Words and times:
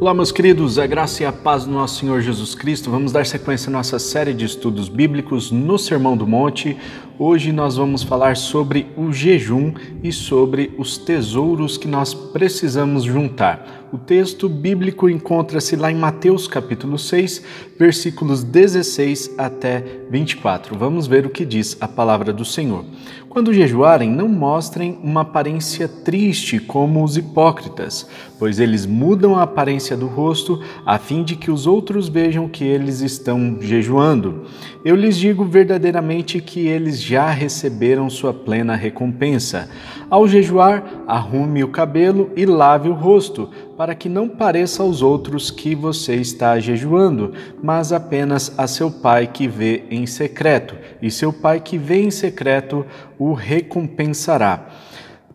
Olá, 0.00 0.14
meus 0.14 0.32
queridos, 0.32 0.78
a 0.78 0.86
graça 0.86 1.22
e 1.22 1.26
a 1.26 1.32
paz 1.32 1.66
do 1.66 1.72
nosso 1.72 2.00
Senhor 2.00 2.22
Jesus 2.22 2.54
Cristo. 2.54 2.90
Vamos 2.90 3.12
dar 3.12 3.26
sequência 3.26 3.68
à 3.68 3.70
nossa 3.70 3.98
série 3.98 4.32
de 4.32 4.46
estudos 4.46 4.88
bíblicos 4.88 5.50
no 5.50 5.78
Sermão 5.78 6.16
do 6.16 6.26
Monte. 6.26 6.74
Hoje 7.18 7.52
nós 7.52 7.76
vamos 7.76 8.02
falar 8.02 8.34
sobre 8.34 8.86
o 8.96 9.12
jejum 9.12 9.74
e 10.02 10.10
sobre 10.10 10.74
os 10.78 10.96
tesouros 10.96 11.76
que 11.76 11.86
nós 11.86 12.14
precisamos 12.14 13.04
juntar. 13.04 13.88
O 13.92 13.98
texto 13.98 14.48
bíblico 14.48 15.06
encontra-se 15.06 15.76
lá 15.76 15.92
em 15.92 15.96
Mateus 15.96 16.48
capítulo 16.48 16.96
6, 16.96 17.44
versículos 17.78 18.42
16 18.42 19.34
até 19.36 19.84
24. 20.08 20.78
Vamos 20.78 21.06
ver 21.06 21.26
o 21.26 21.30
que 21.30 21.44
diz 21.44 21.76
a 21.78 21.86
palavra 21.86 22.32
do 22.32 22.44
Senhor. 22.44 22.86
Quando 23.30 23.54
jejuarem, 23.54 24.10
não 24.10 24.28
mostrem 24.28 24.98
uma 25.04 25.20
aparência 25.20 25.86
triste 25.86 26.58
como 26.58 27.04
os 27.04 27.16
hipócritas, 27.16 28.04
pois 28.40 28.58
eles 28.58 28.84
mudam 28.84 29.36
a 29.36 29.44
aparência 29.44 29.96
do 29.96 30.08
rosto 30.08 30.60
a 30.84 30.98
fim 30.98 31.22
de 31.22 31.36
que 31.36 31.48
os 31.48 31.64
outros 31.64 32.08
vejam 32.08 32.48
que 32.48 32.64
eles 32.64 33.02
estão 33.02 33.56
jejuando. 33.60 34.46
Eu 34.84 34.96
lhes 34.96 35.16
digo 35.16 35.44
verdadeiramente 35.44 36.40
que 36.40 36.66
eles 36.66 37.00
já 37.00 37.30
receberam 37.30 38.10
sua 38.10 38.34
plena 38.34 38.74
recompensa. 38.74 39.70
Ao 40.10 40.26
jejuar, 40.26 40.82
arrume 41.06 41.62
o 41.62 41.68
cabelo 41.68 42.32
e 42.34 42.44
lave 42.44 42.88
o 42.88 42.94
rosto, 42.94 43.48
para 43.80 43.94
que 43.94 44.10
não 44.10 44.28
pareça 44.28 44.82
aos 44.82 45.00
outros 45.00 45.50
que 45.50 45.74
você 45.74 46.16
está 46.16 46.60
jejuando, 46.60 47.32
mas 47.62 47.94
apenas 47.94 48.52
a 48.58 48.66
seu 48.66 48.90
pai 48.90 49.26
que 49.26 49.48
vê 49.48 49.84
em 49.90 50.04
secreto, 50.04 50.76
e 51.00 51.10
seu 51.10 51.32
pai 51.32 51.60
que 51.60 51.78
vê 51.78 52.02
em 52.02 52.10
secreto 52.10 52.84
o 53.18 53.32
recompensará. 53.32 54.68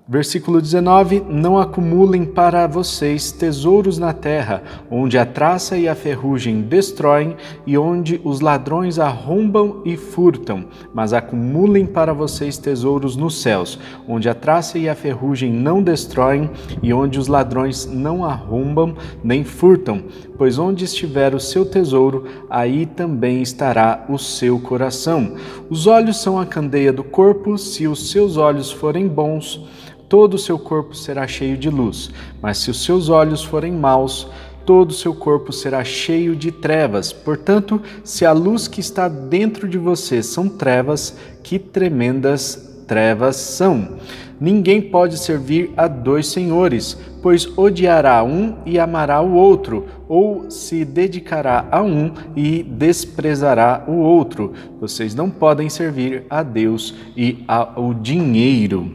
Versículo 0.08 0.62
19: 0.62 1.26
Não 1.28 1.58
acumulem 1.58 2.26
para 2.26 2.68
vocês 2.68 3.32
tesouros 3.32 3.98
na 3.98 4.14
terra, 4.14 4.62
onde 4.90 5.18
a 5.18 5.26
traça 5.26 5.76
e 5.80 5.90
a 5.90 5.96
ferrugem 5.96 6.62
destroem 6.62 7.36
e 7.66 7.76
onde 7.76 8.22
os 8.24 8.40
ladrões 8.40 9.00
arrombam 9.00 9.82
e 9.84 9.98
furtam, 9.98 10.66
mas 10.94 11.12
acumulem 11.12 11.88
para 11.88 12.14
vocês 12.14 12.56
tesouros 12.56 13.16
nos 13.16 13.42
céus, 13.42 13.80
onde 14.08 14.30
a 14.30 14.36
traça 14.36 14.78
e 14.78 14.88
a 14.88 14.94
ferrugem 14.94 15.52
não 15.52 15.82
destroem 15.82 16.52
e 16.84 16.94
onde 16.94 17.18
os 17.18 17.28
ladrões 17.28 17.88
não 17.88 18.24
arrombam 18.24 18.96
nem 19.24 19.44
furtam, 19.44 20.04
pois 20.38 20.60
onde 20.60 20.86
estiver 20.86 21.34
o 21.34 21.40
seu 21.40 21.66
tesouro, 21.66 22.26
aí 22.48 22.86
também 22.86 23.42
estará 23.42 24.06
o 24.08 24.20
seu 24.20 24.60
coração. 24.60 25.34
Os 25.68 25.88
olhos 25.88 26.22
são 26.22 26.40
a 26.40 26.46
candeia 26.46 26.94
do 26.94 27.04
corpo, 27.04 27.58
se 27.58 27.88
os 27.88 28.12
seus 28.12 28.38
olhos 28.38 28.72
forem 28.72 29.08
bons, 29.08 29.66
todo 30.08 30.36
o 30.36 30.40
seu 30.40 30.58
corpo 30.58 30.96
será 30.96 31.28
cheio 31.28 31.58
de 31.58 31.70
luz, 31.70 32.12
mas 32.42 32.58
se 32.60 32.72
os 32.72 32.84
seus 32.84 33.10
olhos 33.10 33.44
forem 33.44 33.72
maus, 33.72 34.28
todo 34.66 34.90
o 34.92 34.94
seu 34.94 35.14
corpo 35.14 35.54
será 35.54 35.84
cheio 35.84 36.36
de 36.36 36.52
trevas. 36.52 37.14
Portanto, 37.14 37.82
se 38.04 38.26
a 38.26 38.32
luz 38.32 38.68
que 38.68 38.80
está 38.80 39.08
dentro 39.08 39.68
de 39.68 39.78
você 39.78 40.24
são 40.24 40.50
trevas, 40.50 41.16
que 41.44 41.60
tremendas 41.60 42.84
trevas 42.88 43.36
são. 43.36 43.98
Ninguém 44.40 44.82
pode 44.82 45.18
servir 45.18 45.72
a 45.78 45.88
dois 45.88 46.28
senhores, 46.28 46.98
pois 47.22 47.58
odiará 47.58 48.24
um 48.24 48.56
e 48.66 48.78
amará 48.78 49.22
o 49.22 49.34
outro, 49.34 49.86
ou 50.08 50.52
se 50.52 50.86
dedicará 50.86 51.66
a 51.72 51.82
um 51.82 52.12
e 52.36 52.62
desprezará 52.62 53.84
o 53.88 53.94
outro. 53.94 54.54
Vocês 54.80 55.16
não 55.16 55.30
podem 55.30 55.70
servir 55.70 56.24
a 56.30 56.44
Deus 56.44 56.94
e 57.16 57.44
ao 57.48 57.94
dinheiro. 57.94 58.92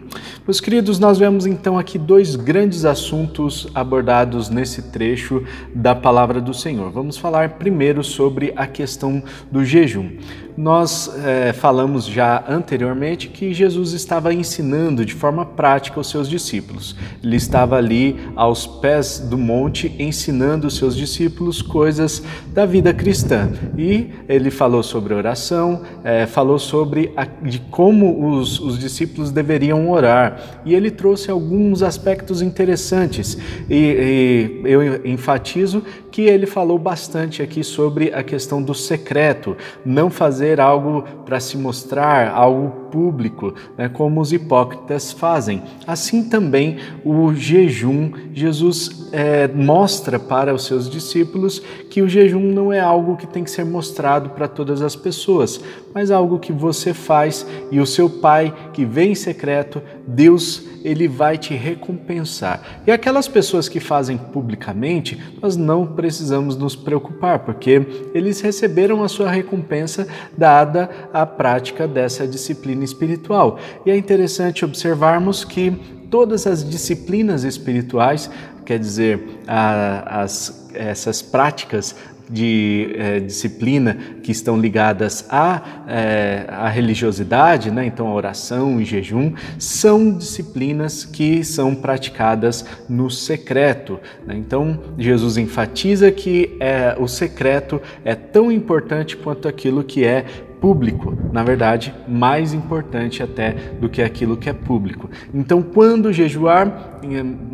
Meus 0.47 0.61
queridos, 0.61 0.99
nós 0.99 1.19
vemos 1.19 1.47
então 1.47 1.79
aqui 1.79 1.99
dois 1.99 2.37
grandes 2.37 2.85
assuntos 2.85 3.69
abordados 3.75 4.49
nesse 4.49 4.91
trecho 4.91 5.45
da 5.75 5.95
palavra 5.95 6.41
do 6.41 6.53
Senhor. 6.53 6.91
Vamos 6.91 7.17
falar 7.17 7.51
primeiro 7.51 8.03
sobre 8.03 8.53
a 8.57 8.67
questão 8.67 9.23
do 9.51 9.65
jejum. 9.65 10.11
Nós 10.57 11.11
é, 11.25 11.53
falamos 11.53 12.05
já 12.05 12.45
anteriormente 12.49 13.29
que 13.29 13.55
Jesus 13.55 13.93
estava 13.93 14.35
ensinando 14.35 15.07
de 15.07 15.15
forma 15.15 15.30
prática 15.45 16.01
os 16.01 16.09
seus 16.09 16.29
discípulos. 16.29 16.97
Ele 17.23 17.37
estava 17.37 17.77
ali 17.77 18.17
aos 18.37 18.67
pés 18.67 19.19
do 19.19 19.39
monte 19.39 19.95
ensinando 19.99 20.67
os 20.67 20.77
seus 20.77 20.97
discípulos 20.97 21.63
coisas 21.63 22.23
da 22.49 22.67
vida 22.67 22.93
cristã. 22.93 23.51
E 23.77 24.11
ele 24.29 24.51
falou 24.51 24.83
sobre 24.83 25.15
oração, 25.15 25.83
é, 26.05 26.27
falou 26.27 26.59
sobre 26.59 27.13
a, 27.17 27.25
de 27.25 27.59
como 27.71 28.31
os, 28.31 28.61
os 28.61 28.79
discípulos 28.79 29.31
deveriam 29.31 29.91
orar. 29.91 30.61
E 30.65 30.75
ele 30.75 30.91
trouxe 30.91 31.31
alguns 31.31 31.83
aspectos 31.83 32.43
interessantes. 32.43 33.37
E, 33.69 34.61
e 34.65 34.69
eu 34.69 35.07
enfatizo 35.07 35.83
que 36.11 36.23
ele 36.23 36.47
falou 36.47 36.79
bastante 36.79 37.43
aqui 37.43 37.63
sobre 37.63 38.13
a 38.13 38.23
questão 38.23 38.63
do 38.63 38.75
secreto, 38.75 39.57
não 39.85 40.11
fazer 40.11 40.61
algo 40.61 41.03
para 41.25 41.39
se 41.41 41.57
mostrar, 41.57 42.29
algo 42.29 42.80
público, 42.91 43.55
né, 43.77 43.89
como 43.89 44.21
os 44.21 44.33
hipócritas 44.33 45.13
fazem. 45.13 45.63
Assim 45.87 46.29
também 46.29 46.79
o 47.05 47.33
jejum, 47.35 48.13
Jesus 48.33 49.09
é, 49.13 49.49
mostra 49.49 50.19
para 50.19 50.55
os 50.55 50.65
seus 50.65 50.89
discípulos 50.89 51.63
que 51.89 52.03
o 52.03 52.09
jejum 52.09 52.53
não 52.53 52.73
é 52.73 52.81
algo 52.81 53.17
que 53.17 53.27
tem 53.27 53.45
que 53.45 53.51
ser 53.51 53.65
mostrado 53.65 54.31
para 54.31 54.47
todas 54.47 54.83
as 54.83 54.95
pessoas, 54.95 55.61
mas 55.95 56.11
algo 56.11 56.39
que 56.39 56.53
você 56.53 56.95
faz 56.95 57.47
e 57.71 57.81
o 57.81 57.87
seu 57.87 58.09
Pai 58.09 58.55
que 58.73 58.85
vem 58.85 59.13
em 59.13 59.15
secreto, 59.15 59.83
Deus, 60.07 60.63
ele 60.85 61.07
vai 61.09 61.37
te 61.37 61.55
recompensar. 61.55 62.83
E 62.87 62.93
aquelas 62.93 63.29
pessoas 63.29 63.69
que 63.69 63.81
fazem 63.81 64.17
publicamente, 64.17 65.21
nós 65.41 65.57
não 65.57 65.87
precisamos 65.87 66.57
nos 66.57 66.75
preocupar, 66.75 67.41
porque 67.41 67.87
eles 68.15 68.41
receberam 68.41 69.03
a 69.03 69.09
sua 69.09 69.31
recompensa 69.31 70.07
dada 70.37 70.91
a 71.13 71.27
prática 71.27 71.87
dessa 71.87 72.27
disciplina 72.27 72.80
espiritual. 72.85 73.59
E 73.85 73.91
é 73.91 73.97
interessante 73.97 74.65
observarmos 74.65 75.45
que 75.45 75.71
todas 76.11 76.47
as 76.47 76.69
disciplinas 76.69 77.45
espirituais, 77.45 78.31
quer 78.65 78.79
dizer, 78.79 79.41
as, 79.47 80.71
essas 80.75 81.23
práticas 81.23 81.95
de 82.31 82.95
é, 82.97 83.19
disciplina 83.19 83.99
que 84.23 84.31
estão 84.31 84.59
ligadas 84.59 85.27
à, 85.29 85.63
é, 85.89 86.45
à 86.49 86.69
religiosidade, 86.69 87.71
né? 87.71 87.85
então 87.85 88.07
a 88.07 88.15
oração 88.15 88.81
e 88.81 88.85
jejum, 88.85 89.33
são 89.59 90.13
disciplinas 90.13 91.05
que 91.05 91.43
são 91.43 91.75
praticadas 91.75 92.65
no 92.89 93.11
secreto. 93.11 93.99
Né? 94.25 94.37
Então 94.37 94.79
Jesus 94.97 95.37
enfatiza 95.37 96.11
que 96.13 96.57
é, 96.61 96.95
o 96.99 97.09
secreto 97.09 97.83
é 98.05 98.15
tão 98.15 98.53
importante 98.53 99.17
quanto 99.17 99.49
aquilo 99.49 99.83
que 99.83 100.05
é 100.05 100.25
público, 100.61 101.17
na 101.33 101.43
verdade, 101.43 101.95
mais 102.07 102.53
importante 102.53 103.23
até 103.23 103.53
do 103.81 103.89
que 103.89 104.03
aquilo 104.03 104.37
que 104.37 104.49
é 104.49 104.53
público. 104.53 105.11
Então, 105.33 105.63
quando 105.63 106.13
jejuar, 106.13 106.90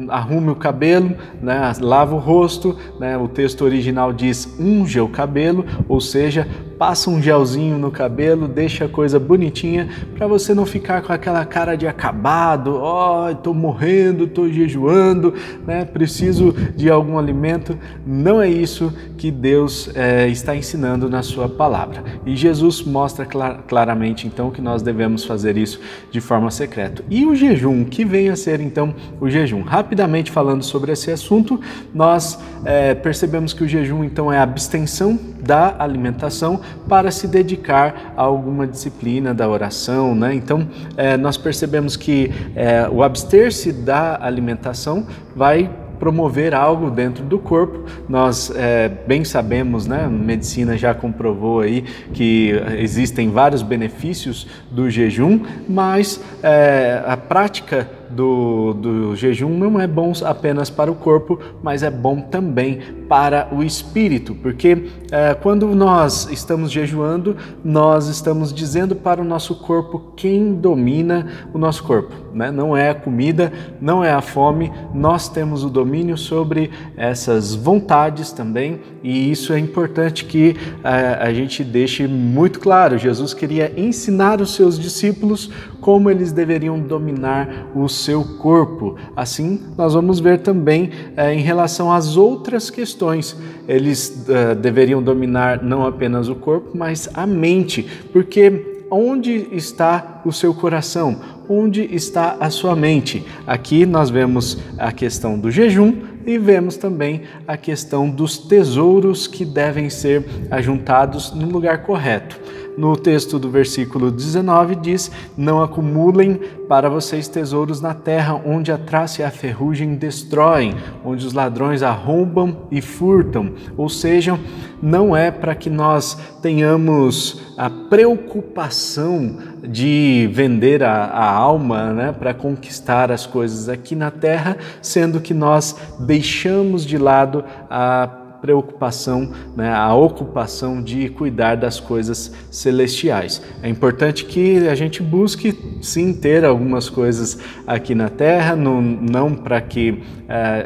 arrume 0.08 0.50
o 0.50 0.56
cabelo, 0.56 1.14
né, 1.40 1.72
lava 1.80 2.14
o 2.14 2.18
rosto, 2.18 2.76
né, 2.98 3.16
o 3.16 3.28
texto 3.28 3.62
original 3.62 4.12
diz 4.12 4.56
unge 4.58 5.00
o 5.00 5.08
cabelo, 5.08 5.64
ou 5.88 6.00
seja, 6.00 6.46
passa 6.78 7.10
um 7.10 7.20
gelzinho 7.20 7.78
no 7.78 7.90
cabelo, 7.90 8.46
deixa 8.46 8.84
a 8.84 8.88
coisa 8.88 9.18
bonitinha 9.18 9.88
para 10.16 10.26
você 10.26 10.54
não 10.54 10.66
ficar 10.66 11.02
com 11.02 11.12
aquela 11.12 11.44
cara 11.44 11.74
de 11.76 11.86
acabado, 11.86 12.76
ó, 12.76 13.26
oh, 13.26 13.30
estou 13.30 13.54
morrendo, 13.54 14.24
estou 14.24 14.50
jejuando, 14.50 15.34
né, 15.66 15.84
preciso 15.84 16.52
de 16.74 16.90
algum 16.90 17.18
alimento. 17.18 17.76
Não 18.06 18.40
é 18.40 18.48
isso 18.48 18.92
que 19.16 19.30
Deus 19.30 19.90
é, 19.94 20.28
está 20.28 20.54
ensinando 20.54 21.08
na 21.08 21.22
sua 21.22 21.48
palavra. 21.48 22.04
E 22.24 22.36
Jesus 22.36 22.82
mostra 22.82 23.24
clar, 23.24 23.62
claramente 23.66 24.26
então 24.26 24.50
que 24.50 24.60
nós 24.60 24.82
devemos 24.82 25.24
fazer 25.24 25.56
isso 25.56 25.80
de 26.10 26.20
forma 26.20 26.50
secreta. 26.50 27.02
E 27.08 27.24
o 27.24 27.34
jejum, 27.34 27.84
que 27.84 28.04
vem 28.04 28.28
a 28.28 28.36
ser 28.36 28.60
então 28.60 28.94
o 29.20 29.28
jejum? 29.36 29.62
Rapidamente 29.62 30.30
falando 30.30 30.62
sobre 30.62 30.92
esse 30.92 31.10
assunto, 31.10 31.60
nós 31.94 32.38
é, 32.64 32.94
percebemos 32.94 33.52
que 33.52 33.64
o 33.64 33.68
jejum 33.68 34.02
então 34.02 34.32
é 34.32 34.38
a 34.38 34.42
abstenção 34.42 35.18
da 35.40 35.76
alimentação 35.78 36.60
para 36.88 37.10
se 37.10 37.28
dedicar 37.28 38.14
a 38.16 38.22
alguma 38.22 38.66
disciplina 38.66 39.34
da 39.34 39.48
oração, 39.48 40.14
né? 40.14 40.34
Então 40.34 40.66
é, 40.96 41.16
nós 41.16 41.36
percebemos 41.36 41.96
que 41.96 42.32
é, 42.54 42.88
o 42.90 43.02
abster-se 43.02 43.72
da 43.72 44.18
alimentação 44.20 45.06
vai 45.34 45.70
promover 45.98 46.54
algo 46.54 46.90
dentro 46.90 47.24
do 47.24 47.38
corpo. 47.38 47.84
Nós 48.08 48.52
é, 48.54 48.88
bem 49.06 49.24
sabemos, 49.24 49.86
né, 49.86 50.04
a 50.04 50.08
medicina 50.08 50.76
já 50.76 50.94
comprovou 50.94 51.60
aí 51.60 51.82
que 52.12 52.52
existem 52.78 53.30
vários 53.30 53.62
benefícios 53.62 54.46
do 54.70 54.90
jejum, 54.90 55.40
mas 55.68 56.20
é, 56.42 57.02
a 57.06 57.16
prática 57.16 57.88
do, 58.10 58.74
do 58.74 59.16
jejum 59.16 59.50
não 59.50 59.80
é 59.80 59.86
bom 59.86 60.12
apenas 60.24 60.70
para 60.70 60.90
o 60.90 60.94
corpo, 60.94 61.38
mas 61.62 61.82
é 61.82 61.90
bom 61.90 62.20
também 62.20 62.80
para 63.08 63.48
o 63.52 63.62
espírito, 63.62 64.34
porque 64.34 64.88
é, 65.10 65.34
quando 65.34 65.68
nós 65.68 66.28
estamos 66.30 66.70
jejuando, 66.70 67.36
nós 67.64 68.08
estamos 68.08 68.52
dizendo 68.52 68.96
para 68.96 69.20
o 69.20 69.24
nosso 69.24 69.54
corpo 69.56 70.12
quem 70.16 70.54
domina 70.54 71.26
o 71.54 71.58
nosso 71.58 71.84
corpo. 71.84 72.12
Né? 72.34 72.50
Não 72.50 72.76
é 72.76 72.90
a 72.90 72.94
comida, 72.94 73.52
não 73.80 74.04
é 74.04 74.12
a 74.12 74.20
fome, 74.20 74.72
nós 74.92 75.28
temos 75.28 75.64
o 75.64 75.70
domínio 75.70 76.16
sobre 76.16 76.70
essas 76.96 77.54
vontades 77.54 78.32
também, 78.32 78.80
e 79.02 79.30
isso 79.30 79.52
é 79.52 79.58
importante 79.58 80.24
que 80.24 80.56
é, 80.82 81.18
a 81.20 81.32
gente 81.32 81.62
deixe 81.62 82.06
muito 82.06 82.58
claro. 82.58 82.98
Jesus 82.98 83.32
queria 83.32 83.72
ensinar 83.76 84.40
os 84.40 84.54
seus 84.54 84.78
discípulos 84.78 85.50
como 85.80 86.10
eles 86.10 86.32
deveriam 86.32 86.80
dominar 86.80 87.68
o 87.74 87.88
seu 87.96 88.24
corpo. 88.24 88.96
Assim, 89.14 89.60
nós 89.76 89.94
vamos 89.94 90.20
ver 90.20 90.40
também 90.40 90.90
é, 91.16 91.34
em 91.34 91.40
relação 91.40 91.92
às 91.92 92.16
outras 92.16 92.70
questões. 92.70 93.36
Eles 93.68 94.26
uh, 94.28 94.54
deveriam 94.54 95.02
dominar 95.02 95.62
não 95.62 95.86
apenas 95.86 96.28
o 96.28 96.34
corpo, 96.34 96.70
mas 96.74 97.08
a 97.14 97.26
mente, 97.26 97.86
porque 98.12 98.84
onde 98.90 99.48
está 99.52 100.22
o 100.24 100.32
seu 100.32 100.54
coração? 100.54 101.20
Onde 101.48 101.82
está 101.94 102.36
a 102.40 102.50
sua 102.50 102.76
mente? 102.76 103.24
Aqui 103.46 103.86
nós 103.86 104.10
vemos 104.10 104.58
a 104.78 104.92
questão 104.92 105.38
do 105.38 105.50
jejum 105.50 105.92
e 106.26 106.38
vemos 106.38 106.76
também 106.76 107.22
a 107.46 107.56
questão 107.56 108.10
dos 108.10 108.36
tesouros 108.36 109.26
que 109.26 109.44
devem 109.44 109.88
ser 109.88 110.24
ajuntados 110.50 111.32
no 111.32 111.48
lugar 111.48 111.84
correto. 111.84 112.38
No 112.76 112.94
texto 112.94 113.38
do 113.38 113.48
versículo 113.48 114.10
19 114.10 114.74
diz: 114.76 115.10
Não 115.36 115.62
acumulem 115.62 116.38
para 116.68 116.90
vocês 116.90 117.26
tesouros 117.26 117.80
na 117.80 117.94
terra, 117.94 118.40
onde 118.44 118.70
a 118.70 118.76
traça 118.76 119.22
e 119.22 119.24
a 119.24 119.30
ferrugem 119.30 119.94
destroem, 119.94 120.74
onde 121.04 121.26
os 121.26 121.32
ladrões 121.32 121.82
arrombam 121.82 122.66
e 122.70 122.82
furtam. 122.82 123.52
Ou 123.76 123.88
seja, 123.88 124.38
não 124.82 125.16
é 125.16 125.30
para 125.30 125.54
que 125.54 125.70
nós 125.70 126.18
tenhamos 126.42 127.54
a 127.56 127.70
preocupação 127.70 129.38
de 129.66 130.28
vender 130.32 130.82
a, 130.82 131.04
a 131.04 131.32
alma 131.32 131.92
né, 131.92 132.12
para 132.12 132.34
conquistar 132.34 133.10
as 133.10 133.24
coisas 133.26 133.68
aqui 133.68 133.94
na 133.94 134.10
terra, 134.10 134.56
sendo 134.82 135.20
que 135.20 135.32
nós 135.32 135.76
deixamos 136.00 136.84
de 136.84 136.98
lado 136.98 137.42
a 137.70 138.25
preocupação, 138.46 139.32
né, 139.56 139.72
a 139.72 139.92
ocupação 139.92 140.80
de 140.80 141.08
cuidar 141.08 141.56
das 141.56 141.80
coisas 141.80 142.32
celestiais. 142.48 143.42
É 143.60 143.68
importante 143.68 144.24
que 144.24 144.68
a 144.68 144.74
gente 144.76 145.02
busque 145.02 145.52
sim 145.82 146.12
ter 146.12 146.44
algumas 146.44 146.88
coisas 146.88 147.38
aqui 147.66 147.92
na 147.92 148.08
Terra, 148.08 148.54
não, 148.54 148.80
não 148.80 149.34
para 149.34 149.60
que 149.60 149.90
uh, 149.90 149.98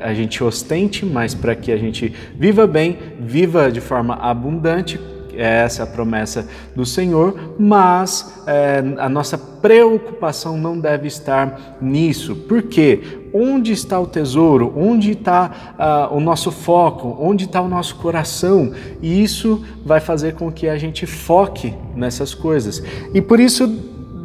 a 0.03 0.13
gente 0.13 0.45
ostente, 0.45 1.07
mas 1.07 1.35
para 1.35 1.55
que 1.55 1.73
a 1.73 1.79
gente 1.79 2.13
viva 2.37 2.67
bem, 2.67 2.99
viva 3.19 3.73
de 3.73 3.81
forma 3.81 4.15
abundante 4.15 5.01
essa 5.37 5.83
é 5.83 5.85
a 5.85 5.87
promessa 5.87 6.47
do 6.75 6.85
Senhor, 6.85 7.55
mas 7.59 8.43
é, 8.47 8.83
a 8.99 9.09
nossa 9.09 9.39
preocupação 9.39 10.57
não 10.59 10.79
deve 10.79 11.09
estar 11.09 11.79
nisso. 11.81 12.35
Por 12.35 12.63
quê? 12.63 13.20
Onde 13.33 13.73
está 13.73 13.99
o 13.99 14.07
tesouro? 14.07 14.73
Onde 14.77 15.13
está 15.13 16.09
uh, 16.11 16.17
o 16.17 16.21
nosso 16.21 16.51
foco? 16.51 17.17
Onde 17.21 17.45
está 17.45 17.61
o 17.61 17.69
nosso 17.69 17.97
coração? 17.97 18.73
E 19.01 19.23
isso 19.23 19.65
vai 19.85 20.01
fazer 20.01 20.35
com 20.35 20.51
que 20.51 20.69
a 20.69 20.77
gente 20.77 21.07
foque 21.07 21.75
nessas 21.95 22.35
coisas. 22.35 22.83
E 23.15 23.21
por 23.21 23.39
isso 23.39 23.73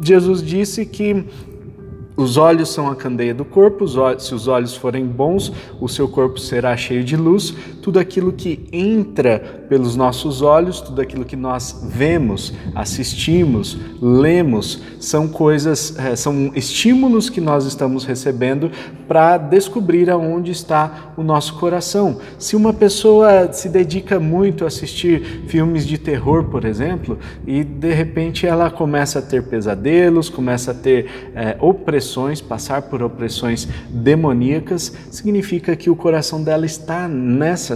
Jesus 0.02 0.42
disse 0.42 0.84
que 0.84 1.24
os 2.16 2.38
olhos 2.38 2.70
são 2.70 2.88
a 2.88 2.96
candeia 2.96 3.34
do 3.34 3.44
corpo, 3.44 3.86
se 4.18 4.34
os 4.34 4.48
olhos 4.48 4.74
forem 4.74 5.04
bons, 5.04 5.52
o 5.78 5.86
seu 5.86 6.08
corpo 6.08 6.40
será 6.40 6.74
cheio 6.74 7.04
de 7.04 7.14
luz. 7.14 7.54
Tudo 7.86 8.00
aquilo 8.00 8.32
que 8.32 8.66
entra 8.72 9.38
pelos 9.68 9.94
nossos 9.94 10.42
olhos, 10.42 10.80
tudo 10.80 11.00
aquilo 11.00 11.24
que 11.24 11.36
nós 11.36 11.84
vemos, 11.88 12.52
assistimos, 12.74 13.78
lemos, 14.02 14.82
são 14.98 15.28
coisas, 15.28 15.96
eh, 15.96 16.16
são 16.16 16.50
estímulos 16.56 17.30
que 17.30 17.40
nós 17.40 17.64
estamos 17.64 18.04
recebendo 18.04 18.72
para 19.06 19.38
descobrir 19.38 20.10
aonde 20.10 20.50
está 20.50 21.12
o 21.16 21.22
nosso 21.22 21.54
coração. 21.60 22.18
Se 22.40 22.56
uma 22.56 22.72
pessoa 22.72 23.52
se 23.52 23.68
dedica 23.68 24.18
muito 24.18 24.64
a 24.64 24.66
assistir 24.66 25.44
filmes 25.46 25.86
de 25.86 25.96
terror, 25.96 26.46
por 26.46 26.64
exemplo, 26.64 27.16
e 27.46 27.62
de 27.62 27.92
repente 27.92 28.48
ela 28.48 28.68
começa 28.68 29.20
a 29.20 29.22
ter 29.22 29.44
pesadelos, 29.44 30.28
começa 30.28 30.72
a 30.72 30.74
ter 30.74 31.30
é, 31.36 31.56
opressões, 31.60 32.40
passar 32.40 32.82
por 32.82 33.00
opressões 33.00 33.68
demoníacas, 33.88 34.92
significa 35.08 35.76
que 35.76 35.88
o 35.88 35.94
coração 35.94 36.42
dela 36.42 36.66
está 36.66 37.06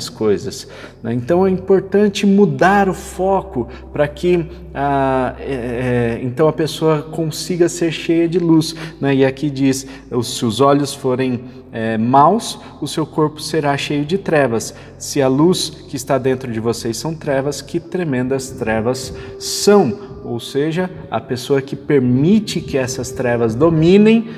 nessas 0.00 0.08
coisas. 0.08 0.66
Né? 1.02 1.12
Então 1.12 1.46
é 1.46 1.50
importante 1.50 2.24
mudar 2.24 2.88
o 2.88 2.94
foco 2.94 3.68
para 3.92 4.08
que 4.08 4.46
ah, 4.74 5.34
é, 5.38 5.52
é, 5.52 6.20
então 6.22 6.48
a 6.48 6.52
pessoa 6.52 7.02
consiga 7.02 7.68
ser 7.68 7.92
cheia 7.92 8.26
de 8.26 8.38
luz. 8.38 8.74
Né? 9.00 9.16
E 9.16 9.24
aqui 9.24 9.50
diz: 9.50 9.86
se 10.22 10.44
os 10.44 10.60
olhos 10.60 10.94
forem 10.94 11.44
é, 11.72 11.98
maus, 11.98 12.58
o 12.80 12.88
seu 12.88 13.04
corpo 13.04 13.40
será 13.40 13.76
cheio 13.76 14.04
de 14.04 14.16
trevas. 14.16 14.74
Se 14.98 15.20
a 15.20 15.28
luz 15.28 15.70
que 15.88 15.96
está 15.96 16.16
dentro 16.18 16.50
de 16.50 16.58
vocês 16.58 16.96
são 16.96 17.14
trevas, 17.14 17.60
que 17.60 17.78
tremendas 17.78 18.50
trevas 18.50 19.12
são. 19.38 20.10
Ou 20.22 20.38
seja, 20.38 20.90
a 21.10 21.18
pessoa 21.18 21.62
que 21.62 21.74
permite 21.74 22.60
que 22.60 22.76
essas 22.76 23.10
trevas 23.10 23.54
dominem 23.54 24.28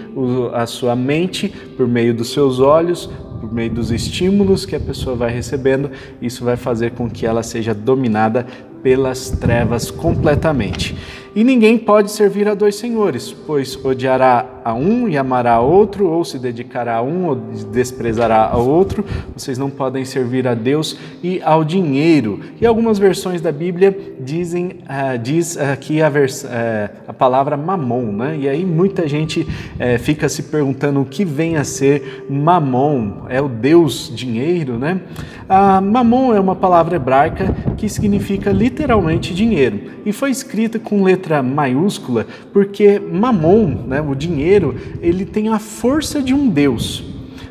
a 0.52 0.64
sua 0.64 0.94
mente 0.94 1.48
por 1.76 1.88
meio 1.88 2.14
dos 2.14 2.32
seus 2.32 2.60
olhos, 2.60 3.10
meio 3.52 3.70
dos 3.70 3.90
estímulos 3.90 4.64
que 4.64 4.74
a 4.74 4.80
pessoa 4.80 5.14
vai 5.14 5.32
recebendo, 5.32 5.90
isso 6.20 6.44
vai 6.44 6.56
fazer 6.56 6.92
com 6.92 7.08
que 7.08 7.26
ela 7.26 7.42
seja 7.42 7.74
dominada 7.74 8.46
pelas 8.82 9.30
trevas 9.30 9.90
completamente. 9.90 10.96
E 11.34 11.42
ninguém 11.42 11.78
pode 11.78 12.10
servir 12.10 12.46
a 12.46 12.54
dois 12.54 12.74
senhores, 12.74 13.34
pois 13.46 13.82
odiará 13.82 14.60
a 14.62 14.74
um 14.74 15.08
e 15.08 15.16
amará 15.16 15.54
a 15.54 15.60
outro, 15.60 16.06
ou 16.06 16.24
se 16.24 16.38
dedicará 16.38 16.96
a 16.96 17.02
um 17.02 17.26
ou 17.26 17.34
desprezará 17.34 18.50
a 18.52 18.58
outro. 18.58 19.02
Vocês 19.34 19.56
não 19.56 19.70
podem 19.70 20.04
servir 20.04 20.46
a 20.46 20.54
Deus 20.54 20.98
e 21.22 21.40
ao 21.42 21.64
dinheiro. 21.64 22.40
E 22.60 22.66
algumas 22.66 22.98
versões 22.98 23.40
da 23.40 23.50
Bíblia 23.50 23.96
dizem 24.20 24.80
uh, 24.82 25.18
diz 25.18 25.56
aqui 25.56 26.02
a, 26.02 26.08
vers, 26.10 26.44
uh, 26.44 26.48
a 27.08 27.12
palavra 27.14 27.56
mamon, 27.56 28.12
né? 28.12 28.36
E 28.38 28.48
aí 28.48 28.64
muita 28.64 29.08
gente 29.08 29.40
uh, 29.40 29.98
fica 29.98 30.28
se 30.28 30.44
perguntando 30.44 31.00
o 31.00 31.06
que 31.06 31.24
vem 31.24 31.56
a 31.56 31.64
ser 31.64 32.26
mamon. 32.28 33.22
É 33.30 33.40
o 33.40 33.48
Deus 33.48 34.12
dinheiro, 34.14 34.78
né? 34.78 35.00
Uh, 35.44 35.82
mamon 35.82 36.34
é 36.34 36.40
uma 36.40 36.54
palavra 36.54 36.96
hebraica 36.96 37.54
que 37.76 37.88
significa 37.88 38.52
literalmente 38.52 39.34
dinheiro 39.34 39.92
e 40.04 40.12
foi 40.12 40.30
escrita 40.30 40.78
com 40.78 41.02
letra 41.02 41.21
letra 41.22 41.42
maiúscula, 41.42 42.26
porque 42.52 42.98
Mamon, 42.98 43.86
né, 43.86 44.00
o 44.00 44.14
dinheiro, 44.14 44.74
ele 45.00 45.24
tem 45.24 45.48
a 45.48 45.58
força 45.60 46.20
de 46.20 46.34
um 46.34 46.48
Deus. 46.48 47.04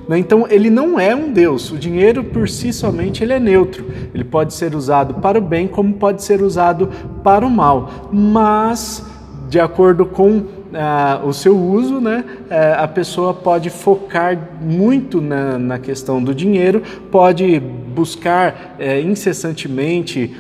Né? 0.10 0.20
Então 0.20 0.46
ele 0.50 0.70
não 0.70 1.00
é 1.00 1.16
um 1.16 1.32
Deus. 1.32 1.72
O 1.72 1.78
dinheiro 1.78 2.24
por 2.24 2.50
si 2.50 2.74
somente 2.74 3.24
ele 3.24 3.32
é 3.32 3.40
neutro. 3.40 3.86
Ele 4.14 4.26
pode 4.26 4.54
ser 4.54 4.76
usado 4.76 5.16
para 5.16 5.38
o 5.38 5.42
bem 5.42 5.68
como 5.68 5.94
pode 5.94 6.22
ser 6.22 6.42
usado 6.42 6.90
para 7.24 7.46
o 7.46 7.50
mal. 7.50 8.10
Mas 8.12 9.06
de 9.48 9.60
acordo 9.60 10.06
com 10.06 10.44
Uh, 10.72 11.28
o 11.28 11.34
seu 11.34 11.58
uso, 11.58 12.00
né, 12.00 12.24
uh, 12.50 12.84
a 12.84 12.88
pessoa 12.88 13.34
pode 13.34 13.70
focar 13.70 14.38
muito 14.62 15.20
na, 15.20 15.60
na, 15.60 15.78
questão 15.78 16.24
do 16.24 16.34
dinheiro, 16.34 16.82
pode 17.12 17.60
buscar 17.60 18.78
é, 18.80 19.02
incessantemente 19.02 20.34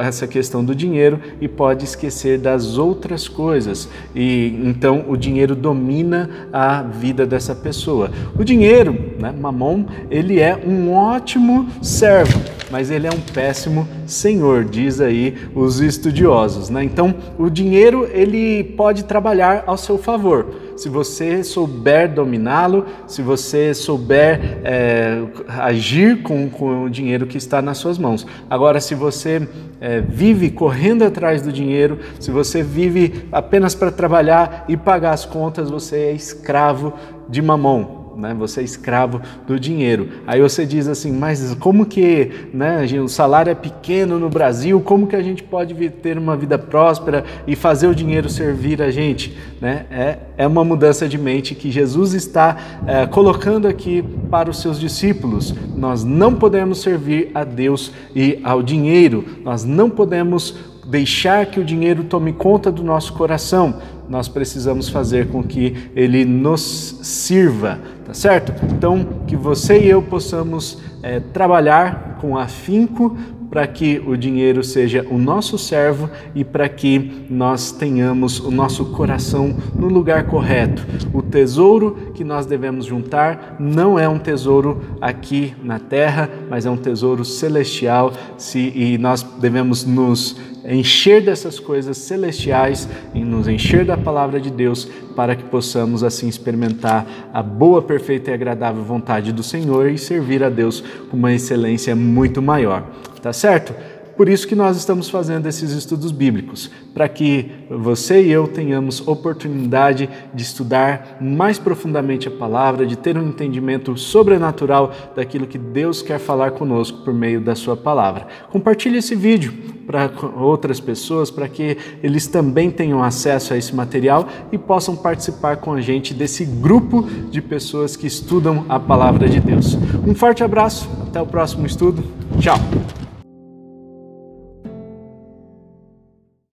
essa 0.00 0.26
questão 0.26 0.62
do 0.62 0.74
dinheiro 0.74 1.18
e 1.40 1.48
pode 1.48 1.84
esquecer 1.84 2.38
das 2.38 2.76
outras 2.76 3.26
coisas. 3.26 3.88
E 4.14 4.60
então 4.62 5.06
o 5.08 5.16
dinheiro 5.16 5.56
domina 5.56 6.28
a 6.52 6.82
vida 6.82 7.24
dessa 7.26 7.54
pessoa. 7.54 8.10
O 8.38 8.44
dinheiro, 8.44 8.94
né, 9.18 9.32
mamon, 9.32 9.86
ele 10.10 10.38
é 10.38 10.54
um 10.54 10.92
ótimo 10.92 11.66
servo, 11.80 12.38
mas 12.70 12.90
ele 12.90 13.06
é 13.06 13.10
um 13.10 13.20
péssimo 13.20 13.88
senhor, 14.06 14.64
diz 14.64 15.00
aí 15.00 15.36
os 15.54 15.80
estudiosos. 15.80 16.70
Né? 16.70 16.84
Então 16.84 17.14
o 17.38 17.48
dinheiro 17.48 18.08
ele 18.12 18.64
pode 18.64 19.04
trabalhar 19.04 19.64
ao 19.66 19.76
seu 19.76 19.98
favor 19.98 20.46
se 20.78 20.88
você 20.88 21.42
souber 21.42 22.12
dominá-lo, 22.12 22.86
se 23.06 23.20
você 23.20 23.74
souber 23.74 24.60
é, 24.62 25.20
agir 25.48 26.22
com, 26.22 26.48
com 26.48 26.84
o 26.84 26.90
dinheiro 26.90 27.26
que 27.26 27.36
está 27.36 27.60
nas 27.60 27.78
suas 27.78 27.98
mãos. 27.98 28.24
Agora, 28.48 28.80
se 28.80 28.94
você 28.94 29.46
é, 29.80 30.00
vive 30.00 30.50
correndo 30.50 31.02
atrás 31.02 31.42
do 31.42 31.52
dinheiro, 31.52 31.98
se 32.20 32.30
você 32.30 32.62
vive 32.62 33.26
apenas 33.32 33.74
para 33.74 33.90
trabalhar 33.90 34.64
e 34.68 34.76
pagar 34.76 35.12
as 35.12 35.24
contas, 35.24 35.68
você 35.68 35.96
é 35.96 36.12
escravo 36.12 36.94
de 37.28 37.42
mamão 37.42 37.97
né? 38.18 38.34
Você 38.34 38.60
é 38.60 38.64
escravo 38.64 39.22
do 39.46 39.58
dinheiro. 39.58 40.08
Aí 40.26 40.40
você 40.40 40.66
diz 40.66 40.88
assim, 40.88 41.12
mas 41.12 41.54
como 41.54 41.86
que, 41.86 42.48
né? 42.52 42.84
O 43.02 43.08
salário 43.08 43.50
é 43.50 43.54
pequeno 43.54 44.18
no 44.18 44.28
Brasil, 44.28 44.80
como 44.80 45.06
que 45.06 45.14
a 45.14 45.22
gente 45.22 45.42
pode 45.42 45.74
ter 45.90 46.18
uma 46.18 46.36
vida 46.36 46.58
próspera 46.58 47.24
e 47.46 47.54
fazer 47.54 47.86
o 47.86 47.94
dinheiro 47.94 48.28
servir 48.28 48.82
a 48.82 48.90
gente, 48.90 49.38
né? 49.60 49.86
É, 49.90 50.18
é 50.36 50.46
uma 50.46 50.64
mudança 50.64 51.08
de 51.08 51.16
mente 51.16 51.54
que 51.54 51.70
Jesus 51.70 52.12
está 52.12 52.56
é, 52.86 53.06
colocando 53.06 53.68
aqui 53.68 54.02
para 54.28 54.50
os 54.50 54.60
seus 54.60 54.80
discípulos. 54.80 55.54
Nós 55.76 56.02
não 56.02 56.34
podemos 56.34 56.82
servir 56.82 57.30
a 57.34 57.44
Deus 57.44 57.92
e 58.14 58.40
ao 58.42 58.62
dinheiro. 58.62 59.24
Nós 59.44 59.64
não 59.64 59.88
podemos 59.88 60.56
deixar 60.88 61.44
que 61.46 61.60
o 61.60 61.64
dinheiro 61.64 62.02
tome 62.04 62.32
conta 62.32 62.72
do 62.72 62.82
nosso 62.82 63.12
coração. 63.12 63.76
Nós 64.08 64.28
precisamos 64.28 64.88
fazer 64.88 65.28
com 65.28 65.42
que 65.42 65.90
ele 65.94 66.24
nos 66.24 66.98
sirva, 67.02 67.78
tá 68.04 68.14
certo? 68.14 68.52
Então, 68.72 69.06
que 69.26 69.36
você 69.36 69.78
e 69.78 69.88
eu 69.88 70.02
possamos 70.02 70.78
é, 71.02 71.20
trabalhar 71.20 72.18
com 72.20 72.36
afinco 72.36 73.16
para 73.50 73.66
que 73.66 74.02
o 74.06 74.16
dinheiro 74.16 74.62
seja 74.62 75.06
o 75.10 75.18
nosso 75.18 75.58
servo 75.58 76.10
e 76.34 76.44
para 76.44 76.68
que 76.68 77.26
nós 77.30 77.72
tenhamos 77.72 78.38
o 78.40 78.50
nosso 78.50 78.84
coração 78.86 79.56
no 79.74 79.88
lugar 79.88 80.26
correto. 80.26 80.86
O 81.12 81.22
tesouro 81.22 82.12
que 82.14 82.22
nós 82.22 82.46
devemos 82.46 82.86
juntar 82.86 83.56
não 83.58 83.98
é 83.98 84.08
um 84.08 84.18
tesouro 84.18 84.82
aqui 85.00 85.54
na 85.62 85.78
terra, 85.78 86.28
mas 86.50 86.66
é 86.66 86.70
um 86.70 86.76
tesouro 86.76 87.24
celestial, 87.24 88.12
se, 88.36 88.72
e 88.74 88.98
nós 88.98 89.22
devemos 89.22 89.84
nos 89.84 90.36
encher 90.74 91.22
dessas 91.22 91.58
coisas 91.58 91.96
celestiais 91.96 92.88
e 93.14 93.24
nos 93.24 93.48
encher 93.48 93.84
da 93.84 93.96
palavra 93.96 94.40
de 94.40 94.50
Deus 94.50 94.84
para 95.16 95.34
que 95.34 95.44
possamos 95.44 96.04
assim 96.04 96.28
experimentar 96.28 97.06
a 97.32 97.42
boa, 97.42 97.82
perfeita 97.82 98.30
e 98.30 98.34
agradável 98.34 98.82
vontade 98.82 99.32
do 99.32 99.42
Senhor 99.42 99.90
e 99.90 99.98
servir 99.98 100.44
a 100.44 100.48
Deus 100.48 100.82
com 101.10 101.16
uma 101.16 101.32
excelência 101.32 101.96
muito 101.96 102.42
maior 102.42 102.84
tá 103.18 103.32
certo? 103.32 103.74
Por 104.18 104.28
isso 104.28 104.48
que 104.48 104.56
nós 104.56 104.76
estamos 104.76 105.08
fazendo 105.08 105.46
esses 105.46 105.70
estudos 105.70 106.10
bíblicos, 106.10 106.68
para 106.92 107.08
que 107.08 107.52
você 107.70 108.20
e 108.20 108.32
eu 108.32 108.48
tenhamos 108.48 109.06
oportunidade 109.06 110.10
de 110.34 110.42
estudar 110.42 111.18
mais 111.20 111.56
profundamente 111.56 112.26
a 112.26 112.30
palavra, 112.32 112.84
de 112.84 112.96
ter 112.96 113.16
um 113.16 113.28
entendimento 113.28 113.96
sobrenatural 113.96 114.92
daquilo 115.14 115.46
que 115.46 115.56
Deus 115.56 116.02
quer 116.02 116.18
falar 116.18 116.50
conosco 116.50 117.04
por 117.04 117.14
meio 117.14 117.40
da 117.40 117.54
sua 117.54 117.76
palavra. 117.76 118.26
Compartilhe 118.50 118.98
esse 118.98 119.14
vídeo 119.14 119.52
para 119.86 120.10
outras 120.36 120.80
pessoas, 120.80 121.30
para 121.30 121.48
que 121.48 121.78
eles 122.02 122.26
também 122.26 122.72
tenham 122.72 123.00
acesso 123.00 123.54
a 123.54 123.56
esse 123.56 123.72
material 123.72 124.28
e 124.50 124.58
possam 124.58 124.96
participar 124.96 125.58
com 125.58 125.74
a 125.74 125.80
gente 125.80 126.12
desse 126.12 126.44
grupo 126.44 127.02
de 127.30 127.40
pessoas 127.40 127.94
que 127.94 128.08
estudam 128.08 128.66
a 128.68 128.80
palavra 128.80 129.28
de 129.28 129.38
Deus. 129.38 129.78
Um 130.04 130.12
forte 130.12 130.42
abraço, 130.42 130.90
até 131.06 131.22
o 131.22 131.26
próximo 131.26 131.64
estudo. 131.64 132.02
Tchau. 132.40 132.58